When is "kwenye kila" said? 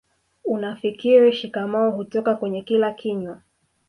2.35-2.93